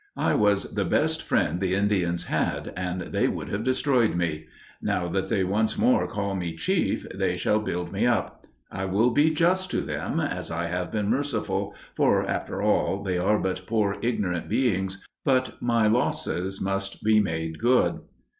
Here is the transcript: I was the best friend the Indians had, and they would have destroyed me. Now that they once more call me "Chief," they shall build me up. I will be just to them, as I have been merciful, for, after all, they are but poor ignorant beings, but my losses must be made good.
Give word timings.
I 0.17 0.33
was 0.33 0.73
the 0.73 0.83
best 0.83 1.21
friend 1.21 1.59
the 1.59 1.75
Indians 1.75 2.23
had, 2.23 2.73
and 2.75 3.01
they 3.01 3.27
would 3.27 3.49
have 3.49 3.63
destroyed 3.63 4.15
me. 4.15 4.47
Now 4.81 5.07
that 5.07 5.29
they 5.29 5.43
once 5.43 5.77
more 5.77 6.07
call 6.07 6.33
me 6.33 6.55
"Chief," 6.57 7.05
they 7.13 7.37
shall 7.37 7.59
build 7.59 7.91
me 7.91 8.07
up. 8.07 8.47
I 8.71 8.85
will 8.85 9.11
be 9.11 9.29
just 9.29 9.69
to 9.69 9.81
them, 9.81 10.19
as 10.19 10.49
I 10.49 10.65
have 10.65 10.91
been 10.91 11.11
merciful, 11.11 11.75
for, 11.93 12.25
after 12.27 12.63
all, 12.63 13.03
they 13.03 13.19
are 13.19 13.37
but 13.37 13.67
poor 13.67 13.97
ignorant 14.01 14.49
beings, 14.49 15.05
but 15.23 15.61
my 15.61 15.85
losses 15.85 16.59
must 16.59 17.03
be 17.03 17.19
made 17.19 17.59
good. 17.59 17.99